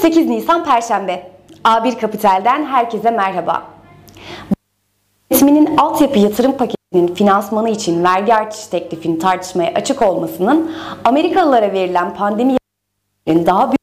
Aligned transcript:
8 0.00 0.26
Nisan 0.26 0.64
Perşembe. 0.64 1.30
A1 1.64 2.00
Kapital'den 2.00 2.66
herkese 2.66 3.10
merhaba. 3.10 3.62
Yönetmenin 5.30 5.76
altyapı 5.76 6.18
yatırım 6.18 6.52
paketinin 6.52 7.14
finansmanı 7.14 7.70
için 7.70 8.04
vergi 8.04 8.34
artışı 8.34 8.70
teklifini 8.70 9.18
tartışmaya 9.18 9.72
açık 9.74 10.02
olmasının 10.02 10.72
Amerikalılara 11.04 11.72
verilen 11.72 12.14
pandemi 12.14 12.56
daha 13.26 13.66
büyük 13.66 13.79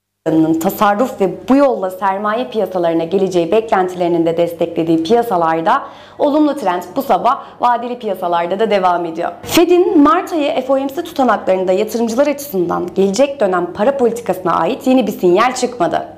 tasarruf 0.59 1.21
ve 1.21 1.29
bu 1.49 1.55
yolla 1.55 1.89
sermaye 1.89 2.47
piyasalarına 2.47 3.03
geleceği 3.03 3.51
beklentilerinin 3.51 4.25
de 4.25 4.37
desteklediği 4.37 5.03
piyasalarda 5.03 5.83
olumlu 6.19 6.55
trend 6.55 6.83
bu 6.95 7.01
sabah 7.01 7.43
vadeli 7.61 7.99
piyasalarda 7.99 8.59
da 8.59 8.71
devam 8.71 9.05
ediyor. 9.05 9.31
Fed'in 9.41 10.01
Mart 10.01 10.33
ayı 10.33 10.61
FOMC 10.61 10.95
tutanaklarında 10.95 11.71
yatırımcılar 11.71 12.27
açısından 12.27 12.87
gelecek 12.95 13.39
dönem 13.39 13.73
para 13.73 13.97
politikasına 13.97 14.53
ait 14.53 14.87
yeni 14.87 15.07
bir 15.07 15.11
sinyal 15.11 15.55
çıkmadı. 15.55 16.16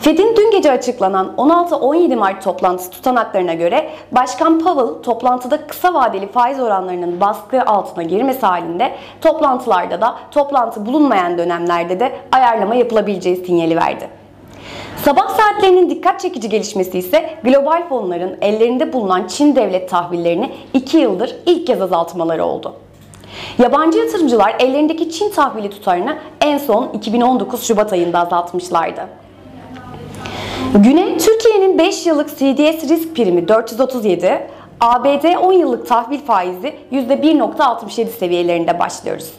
Fed'in 0.00 0.36
dün 0.36 0.50
gece 0.50 0.70
açıklanan 0.72 1.34
16-17 1.36 2.16
Mart 2.16 2.44
toplantısı 2.44 2.90
tutanaklarına 2.90 3.54
göre 3.54 3.90
Başkan 4.12 4.58
Powell 4.58 5.02
toplantıda 5.02 5.66
kısa 5.66 5.94
vadeli 5.94 6.32
faiz 6.32 6.60
oranlarının 6.60 7.20
baskı 7.20 7.62
altına 7.62 8.02
girmesi 8.02 8.46
halinde 8.46 8.92
toplantılarda 9.20 10.00
da 10.00 10.14
toplantı 10.30 10.86
bulunmayan 10.86 11.38
dönemlerde 11.38 12.00
de 12.00 12.12
ayarlama 12.32 12.74
yapılabileceği 12.74 13.36
sinyali 13.36 13.76
verdi. 13.76 14.08
Sabah 15.04 15.28
saatlerinin 15.28 15.90
dikkat 15.90 16.20
çekici 16.20 16.48
gelişmesi 16.48 16.98
ise 16.98 17.30
global 17.44 17.88
fonların 17.88 18.38
ellerinde 18.40 18.92
bulunan 18.92 19.26
Çin 19.26 19.56
devlet 19.56 19.90
tahvillerini 19.90 20.52
2 20.74 20.98
yıldır 20.98 21.36
ilk 21.46 21.66
kez 21.66 21.82
azaltmaları 21.82 22.44
oldu. 22.44 22.74
Yabancı 23.58 23.98
yatırımcılar 23.98 24.56
ellerindeki 24.58 25.10
Çin 25.10 25.30
tahvili 25.30 25.70
tutarını 25.70 26.18
en 26.40 26.58
son 26.58 26.88
2019 26.92 27.66
Şubat 27.66 27.92
ayında 27.92 28.20
azaltmışlardı. 28.20 29.08
Güne 30.74 31.18
Türkiye'nin 31.18 31.78
5 31.78 32.06
yıllık 32.06 32.30
CDS 32.30 32.88
risk 32.88 33.16
primi 33.16 33.48
437, 33.48 34.46
ABD 34.80 35.36
10 35.42 35.52
yıllık 35.52 35.88
tahvil 35.88 36.20
faizi 36.20 36.74
%1.67 36.92 38.06
seviyelerinde 38.06 38.78
başlıyoruz. 38.78 39.32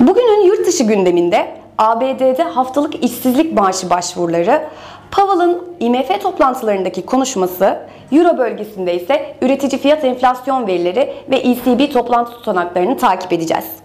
Bugünün 0.00 0.46
yurt 0.46 0.66
dışı 0.66 0.84
gündeminde 0.84 1.46
ABD'de 1.78 2.42
haftalık 2.42 3.04
işsizlik 3.04 3.52
maaşı 3.52 3.90
başvuruları, 3.90 4.62
Powell'ın 5.10 5.62
IMF 5.80 6.22
toplantılarındaki 6.22 7.06
konuşması, 7.06 7.78
Euro 8.12 8.38
bölgesinde 8.38 8.94
ise 8.94 9.36
üretici 9.42 9.80
fiyat 9.80 10.04
enflasyon 10.04 10.66
verileri 10.66 11.14
ve 11.30 11.36
ECB 11.36 11.92
toplantı 11.92 12.32
tutanaklarını 12.32 12.98
takip 12.98 13.32
edeceğiz. 13.32 13.81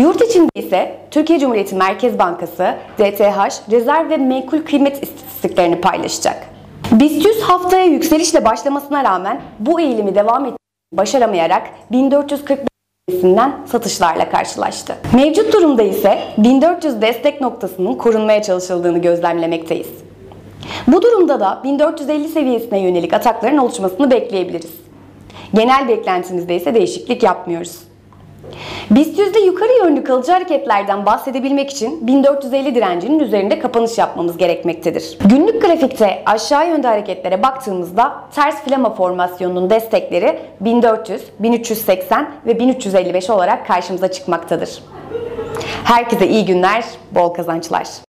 Yurt 0.00 0.22
içinde 0.22 0.50
ise 0.54 0.96
Türkiye 1.10 1.38
Cumhuriyeti 1.38 1.74
Merkez 1.74 2.18
Bankası, 2.18 2.74
DTH, 2.98 3.70
rezerv 3.70 4.10
ve 4.10 4.16
menkul 4.16 4.58
kıymet 4.62 5.02
istatistiklerini 5.02 5.80
paylaşacak. 5.80 6.46
BIST 6.92 7.26
100 7.26 7.40
haftaya 7.40 7.84
yükselişle 7.84 8.44
başlamasına 8.44 9.04
rağmen 9.04 9.40
bu 9.58 9.80
eğilimi 9.80 10.14
devam 10.14 10.44
ettirmeyi 10.44 10.58
başaramayarak 10.92 11.62
1440 11.92 12.60
seviyesinden 13.08 13.52
satışlarla 13.66 14.30
karşılaştı. 14.30 14.94
Mevcut 15.14 15.52
durumda 15.52 15.82
ise 15.82 16.18
1400 16.38 17.02
destek 17.02 17.40
noktasının 17.40 17.94
korunmaya 17.94 18.42
çalışıldığını 18.42 18.98
gözlemlemekteyiz. 18.98 19.90
Bu 20.86 21.02
durumda 21.02 21.40
da 21.40 21.60
1450 21.64 22.28
seviyesine 22.28 22.80
yönelik 22.80 23.12
atakların 23.12 23.58
oluşmasını 23.58 24.10
bekleyebiliriz. 24.10 24.72
Genel 25.54 25.88
beklentimizde 25.88 26.56
ise 26.56 26.74
değişiklik 26.74 27.22
yapmıyoruz. 27.22 27.89
BIST 28.90 29.18
yüzde 29.18 29.40
yukarı 29.40 29.72
yönlü 29.72 30.04
kalıcı 30.04 30.32
hareketlerden 30.32 31.06
bahsedebilmek 31.06 31.70
için 31.70 32.06
1450 32.06 32.74
direncinin 32.74 33.18
üzerinde 33.18 33.58
kapanış 33.58 33.98
yapmamız 33.98 34.36
gerekmektedir. 34.36 35.18
Günlük 35.24 35.62
grafikte 35.62 36.22
aşağı 36.26 36.68
yönde 36.68 36.86
hareketlere 36.86 37.42
baktığımızda 37.42 38.14
ters 38.34 38.62
flama 38.62 38.94
formasyonunun 38.94 39.70
destekleri 39.70 40.38
1400, 40.60 41.22
1380 41.38 42.30
ve 42.46 42.58
1355 42.58 43.30
olarak 43.30 43.66
karşımıza 43.66 44.12
çıkmaktadır. 44.12 44.82
Herkese 45.84 46.28
iyi 46.28 46.46
günler, 46.46 46.84
bol 47.14 47.28
kazançlar. 47.28 48.09